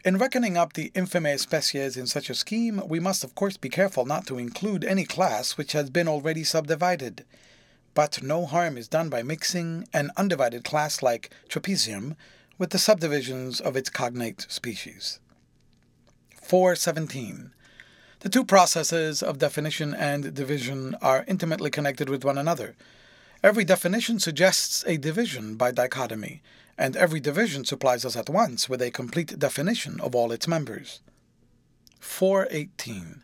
In 0.08 0.18
reckoning 0.18 0.56
up 0.56 0.72
the 0.72 0.90
infimae 0.96 1.38
species 1.38 1.98
in 1.98 2.08
such 2.08 2.30
a 2.30 2.34
scheme, 2.34 2.82
we 2.88 2.98
must 2.98 3.26
of 3.26 3.36
course 3.36 3.58
be 3.58 3.68
careful 3.68 4.06
not 4.06 4.26
to 4.28 4.38
include 4.38 4.86
any 4.86 5.04
class 5.04 5.58
which 5.58 5.74
has 5.74 5.90
been 5.90 6.08
already 6.08 6.46
subdivided 6.46 7.26
but 7.94 8.24
no 8.24 8.46
harm 8.46 8.78
is 8.78 8.88
done 8.88 9.10
by 9.10 9.22
mixing 9.22 9.86
an 9.92 10.12
undivided 10.16 10.64
class 10.64 11.04
like 11.04 11.30
trapezium 11.50 12.16
with 12.58 12.70
the 12.70 12.80
subdivisions 12.80 13.60
of 13.60 13.76
its 13.76 13.90
cognate 13.90 14.46
species. 14.48 15.20
417. 16.42 17.52
The 18.22 18.30
two 18.30 18.46
processes 18.46 19.22
of 19.22 19.40
definition 19.40 19.94
and 19.94 20.34
division 20.34 20.96
are 21.02 21.26
intimately 21.28 21.70
connected 21.70 22.08
with 22.08 22.24
one 22.24 22.38
another. 22.38 22.78
Every 23.44 23.66
definition 23.66 24.20
suggests 24.20 24.86
a 24.88 24.96
division 24.96 25.56
by 25.56 25.72
dichotomy, 25.72 26.42
and 26.78 26.96
every 26.96 27.20
division 27.20 27.66
supplies 27.66 28.06
us 28.06 28.16
at 28.16 28.30
once 28.30 28.70
with 28.70 28.82
a 28.82 28.92
complete 28.92 29.40
definition 29.40 30.00
of 30.00 30.14
all 30.14 30.32
its 30.32 30.48
members. 30.48 31.02
418. 32.00 33.24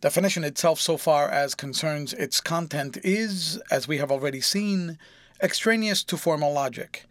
Definition 0.00 0.44
itself, 0.44 0.80
so 0.80 0.96
far 0.96 1.28
as 1.28 1.56
concerns 1.56 2.12
its 2.12 2.40
content, 2.40 2.98
is, 3.02 3.60
as 3.70 3.88
we 3.88 3.98
have 3.98 4.12
already 4.12 4.40
seen, 4.40 4.96
extraneous 5.42 6.04
to 6.04 6.16
formal 6.16 6.52
logic. 6.52 7.04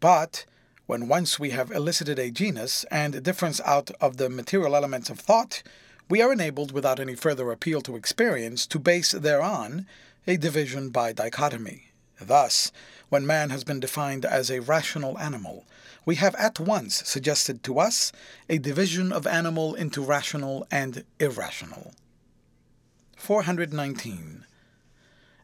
But 0.00 0.46
when 0.86 1.08
once 1.08 1.38
we 1.38 1.50
have 1.50 1.70
elicited 1.70 2.18
a 2.18 2.30
genus 2.30 2.84
and 2.90 3.22
difference 3.22 3.60
out 3.66 3.90
of 4.00 4.16
the 4.16 4.30
material 4.30 4.74
elements 4.74 5.10
of 5.10 5.20
thought, 5.20 5.62
we 6.08 6.22
are 6.22 6.32
enabled, 6.32 6.72
without 6.72 6.98
any 6.98 7.14
further 7.14 7.50
appeal 7.50 7.82
to 7.82 7.96
experience, 7.96 8.66
to 8.66 8.78
base 8.78 9.12
thereon 9.12 9.86
a 10.26 10.36
division 10.36 10.90
by 10.90 11.12
dichotomy. 11.12 11.91
Thus, 12.20 12.72
when 13.08 13.26
man 13.26 13.50
has 13.50 13.64
been 13.64 13.80
defined 13.80 14.24
as 14.24 14.50
a 14.50 14.60
rational 14.60 15.18
animal, 15.18 15.64
we 16.04 16.16
have 16.16 16.34
at 16.36 16.58
once 16.58 17.06
suggested 17.08 17.62
to 17.64 17.78
us 17.78 18.12
a 18.48 18.58
division 18.58 19.12
of 19.12 19.26
animal 19.26 19.74
into 19.74 20.02
rational 20.02 20.66
and 20.70 21.04
irrational. 21.18 21.94
419. 23.16 24.44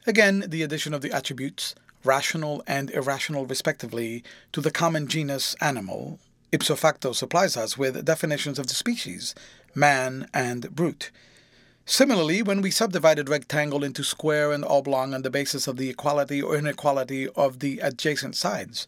Again, 0.06 0.44
the 0.48 0.62
addition 0.62 0.94
of 0.94 1.02
the 1.02 1.12
attributes 1.12 1.74
rational 2.04 2.62
and 2.66 2.90
irrational 2.90 3.46
respectively, 3.46 4.22
to 4.52 4.60
the 4.60 4.70
common 4.70 5.08
genus 5.08 5.54
animal, 5.60 6.18
ipso 6.52 6.76
facto 6.76 7.12
supplies 7.12 7.56
us 7.56 7.76
with 7.76 8.04
definitions 8.04 8.58
of 8.58 8.66
the 8.66 8.74
species, 8.74 9.34
man 9.74 10.28
and 10.32 10.74
brute. 10.74 11.10
Similarly, 11.90 12.42
when 12.42 12.60
we 12.60 12.70
subdivided 12.70 13.30
rectangle 13.30 13.82
into 13.82 14.04
square 14.04 14.52
and 14.52 14.62
oblong 14.62 15.14
on 15.14 15.22
the 15.22 15.30
basis 15.30 15.66
of 15.66 15.78
the 15.78 15.88
equality 15.88 16.42
or 16.42 16.54
inequality 16.54 17.28
of 17.30 17.60
the 17.60 17.78
adjacent 17.78 18.36
sides, 18.36 18.86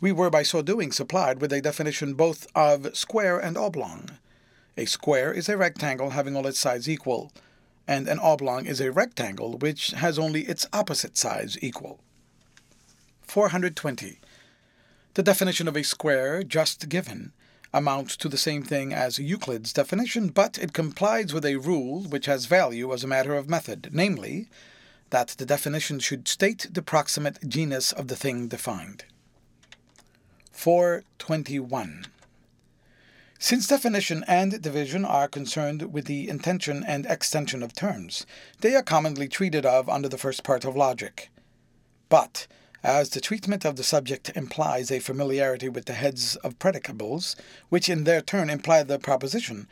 we 0.00 0.10
were 0.10 0.30
by 0.30 0.42
so 0.42 0.60
doing 0.60 0.90
supplied 0.90 1.40
with 1.40 1.52
a 1.52 1.60
definition 1.60 2.14
both 2.14 2.48
of 2.52 2.96
square 2.96 3.38
and 3.38 3.56
oblong. 3.56 4.18
A 4.76 4.84
square 4.84 5.32
is 5.32 5.48
a 5.48 5.56
rectangle 5.56 6.10
having 6.10 6.34
all 6.34 6.48
its 6.48 6.58
sides 6.58 6.88
equal, 6.88 7.30
and 7.86 8.08
an 8.08 8.18
oblong 8.18 8.66
is 8.66 8.80
a 8.80 8.90
rectangle 8.90 9.56
which 9.56 9.92
has 9.92 10.18
only 10.18 10.40
its 10.42 10.66
opposite 10.72 11.16
sides 11.16 11.56
equal. 11.62 12.00
420. 13.22 14.18
The 15.14 15.22
definition 15.22 15.68
of 15.68 15.76
a 15.76 15.84
square 15.84 16.42
just 16.42 16.88
given 16.88 17.32
amounts 17.74 18.16
to 18.16 18.28
the 18.28 18.38
same 18.38 18.62
thing 18.62 18.94
as 18.94 19.18
Euclid's 19.18 19.72
definition, 19.72 20.28
but 20.28 20.56
it 20.56 20.72
complies 20.72 21.34
with 21.34 21.44
a 21.44 21.56
rule 21.56 22.04
which 22.04 22.26
has 22.26 22.46
value 22.46 22.92
as 22.94 23.04
a 23.04 23.08
matter 23.08 23.34
of 23.34 23.50
method, 23.50 23.90
namely, 23.92 24.48
that 25.10 25.28
the 25.36 25.44
definition 25.44 25.98
should 25.98 26.26
state 26.26 26.68
the 26.72 26.82
proximate 26.82 27.38
genus 27.46 27.92
of 27.92 28.08
the 28.08 28.16
thing 28.16 28.48
defined. 28.48 29.04
421. 30.52 32.06
Since 33.38 33.66
definition 33.66 34.24
and 34.26 34.62
division 34.62 35.04
are 35.04 35.28
concerned 35.28 35.92
with 35.92 36.06
the 36.06 36.30
intension 36.30 36.82
and 36.86 37.04
extension 37.04 37.62
of 37.62 37.74
terms, 37.74 38.24
they 38.60 38.74
are 38.74 38.82
commonly 38.82 39.28
treated 39.28 39.66
of 39.66 39.88
under 39.88 40.08
the 40.08 40.16
first 40.16 40.44
part 40.44 40.64
of 40.64 40.76
logic. 40.76 41.30
But, 42.08 42.46
as 42.84 43.08
the 43.08 43.20
treatment 43.20 43.64
of 43.64 43.76
the 43.76 43.82
subject 43.82 44.30
implies 44.36 44.90
a 44.90 44.98
familiarity 44.98 45.70
with 45.70 45.86
the 45.86 45.94
heads 45.94 46.36
of 46.36 46.58
predicables, 46.58 47.34
which 47.70 47.88
in 47.88 48.04
their 48.04 48.20
turn 48.20 48.50
imply 48.50 48.82
the 48.82 48.98
proposition, 48.98 49.66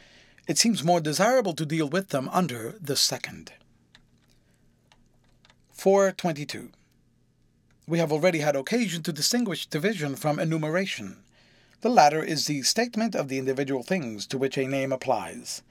it 0.49 0.57
seems 0.57 0.83
more 0.83 0.99
desirable 0.99 1.52
to 1.52 1.66
deal 1.66 1.87
with 1.87 2.09
them 2.09 2.31
under 2.33 2.75
the 2.81 2.97
second. 2.97 3.52
422. 5.73 6.71
We 7.87 7.99
have 7.99 8.12
already 8.12 8.38
had 8.38 8.57
occasion 8.57 9.02
to 9.02 9.12
distinguish 9.12 9.66
division 9.66 10.16
from 10.16 10.38
enumeration. 10.38 11.19
The 11.83 11.90
latter 11.90 12.23
is 12.23 12.47
the 12.47 12.62
statement 12.62 13.14
of 13.14 13.28
the 13.28 13.38
individual 13.38 13.83
things 13.83 14.26
to 14.28 14.38
which 14.38 14.57
a 14.57 14.66
name 14.66 14.90
applies. 14.90 15.62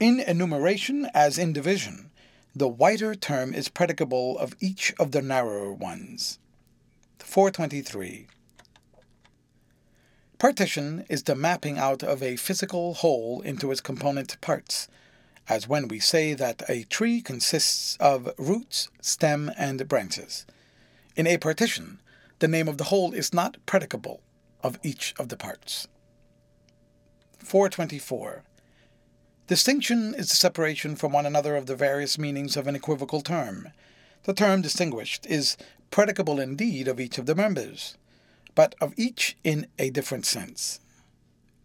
In 0.00 0.18
enumeration, 0.18 1.08
as 1.14 1.38
in 1.38 1.52
division, 1.52 2.10
the 2.56 2.68
wider 2.68 3.14
term 3.14 3.54
is 3.54 3.68
predicable 3.68 4.36
of 4.38 4.56
each 4.58 4.92
of 4.98 5.12
the 5.12 5.22
narrower 5.22 5.72
ones. 5.72 6.40
423. 7.32 8.26
Partition 10.38 11.06
is 11.08 11.22
the 11.22 11.34
mapping 11.34 11.78
out 11.78 12.02
of 12.02 12.22
a 12.22 12.36
physical 12.36 12.92
whole 12.92 13.40
into 13.40 13.70
its 13.72 13.80
component 13.80 14.38
parts, 14.42 14.86
as 15.48 15.66
when 15.66 15.88
we 15.88 15.98
say 15.98 16.34
that 16.34 16.60
a 16.68 16.84
tree 16.84 17.22
consists 17.22 17.96
of 17.96 18.34
roots, 18.36 18.90
stem, 19.00 19.50
and 19.56 19.88
branches. 19.88 20.44
In 21.16 21.26
a 21.26 21.38
partition, 21.38 22.00
the 22.40 22.48
name 22.48 22.68
of 22.68 22.76
the 22.76 22.84
whole 22.92 23.14
is 23.14 23.32
not 23.32 23.56
predicable 23.64 24.20
of 24.62 24.78
each 24.82 25.14
of 25.18 25.30
the 25.30 25.36
parts. 25.38 25.88
424. 27.38 28.42
Distinction 29.46 30.14
is 30.14 30.28
the 30.28 30.36
separation 30.36 30.96
from 30.96 31.12
one 31.12 31.24
another 31.24 31.56
of 31.56 31.64
the 31.64 31.76
various 31.76 32.18
meanings 32.18 32.58
of 32.58 32.66
an 32.66 32.76
equivocal 32.76 33.22
term. 33.22 33.70
The 34.24 34.34
term 34.34 34.60
distinguished 34.60 35.24
is 35.24 35.56
predicable 35.92 36.40
indeed 36.40 36.88
of 36.88 36.98
each 36.98 37.18
of 37.18 37.26
the 37.26 37.34
members, 37.36 37.96
but 38.56 38.74
of 38.80 38.94
each 38.96 39.36
in 39.44 39.68
a 39.78 39.90
different 39.90 40.26
sense. 40.26 40.80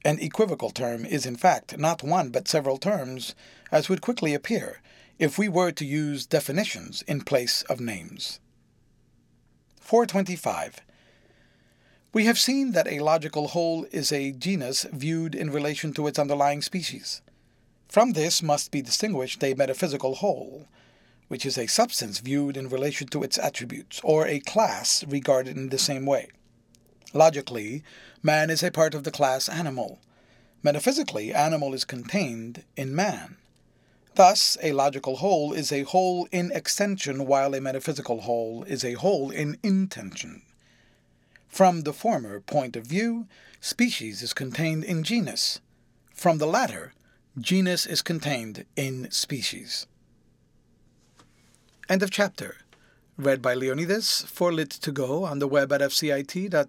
An 0.06 0.20
equivocal 0.20 0.70
term 0.70 1.06
is 1.06 1.26
in 1.26 1.36
fact 1.36 1.78
not 1.80 2.04
one 2.04 2.30
but 2.30 2.48
several 2.48 2.78
terms, 2.78 3.34
as 3.72 3.90
would 3.90 4.02
quickly 4.02 4.36
appear 4.36 4.82
if 5.18 5.40
we 5.40 5.50
were 5.50 5.72
to 5.72 5.86
use 5.86 6.28
definitions 6.28 7.02
in 7.08 7.22
place 7.22 7.63
of 7.63 7.80
names. 7.80 8.40
425. 9.82 10.82
We 12.13 12.26
have 12.26 12.38
seen 12.38 12.74
that 12.74 12.88
a 12.88 13.00
logical 13.00 13.50
whole 13.50 13.86
is 13.92 14.12
a 14.12 14.32
genus 14.32 14.86
viewed 14.92 15.36
in 15.36 15.52
relation 15.52 15.94
to 15.94 16.08
its 16.08 16.20
underlying 16.20 16.62
species. 16.62 17.22
From 17.88 18.12
this 18.12 18.44
must 18.44 18.72
be 18.72 18.82
distinguished 18.82 19.44
a 19.44 19.54
metaphysical 19.54 20.16
whole, 20.16 20.68
which 21.28 21.46
is 21.46 21.58
a 21.58 21.68
substance 21.68 22.20
viewed 22.20 22.58
in 22.58 22.70
relation 22.70 23.08
to 23.08 23.24
its 23.24 23.38
attributes, 23.38 24.00
or 24.04 24.26
a 24.26 24.40
class 24.40 25.04
regarded 25.06 25.58
in 25.58 25.70
the 25.70 25.78
same 25.78 26.06
way. 26.06 26.30
Logically, 27.13 27.84
man 28.24 28.50
is 28.50 28.63
a 28.63 28.72
part 28.72 28.94
of 28.94 29.04
the 29.04 29.12
class 29.12 29.50
animal. 29.50 30.00
Metaphysically, 30.63 31.34
animal 31.34 31.74
is 31.74 31.86
contained 31.86 32.63
in 32.76 32.96
man. 32.96 33.38
Thus, 34.16 34.58
a 34.63 34.72
logical 34.72 35.18
whole 35.18 35.54
is 35.54 35.72
a 35.72 35.84
whole 35.84 36.28
in 36.32 36.52
extension, 36.52 37.26
while 37.28 37.54
a 37.54 37.62
metaphysical 37.62 38.22
whole 38.22 38.63
is 38.63 38.84
a 38.84 38.94
whole 38.94 39.30
in 39.30 39.58
intension. 39.62 40.42
From 41.48 41.82
the 41.82 41.94
former 41.94 42.40
point 42.40 42.76
of 42.76 42.86
view, 42.86 43.28
species 43.62 44.22
is 44.22 44.34
contained 44.34 44.84
in 44.84 45.04
genus. 45.04 45.60
From 46.13 46.40
the 46.40 46.48
latter, 46.48 46.94
genus 47.40 47.86
is 47.86 48.02
contained 48.02 48.66
in 48.76 49.10
species. 49.12 49.86
End 51.89 52.04
of 52.04 52.12
chapter. 52.12 52.58
Read 53.15 53.41
by 53.41 53.54
Leonidas 53.54 54.23
for 54.23 54.52
Lit2Go 54.52 55.23
on 55.23 55.39
the 55.39 55.47
web 55.47 55.71
at 55.71 55.80
fcit.usf.edu. 55.80 56.60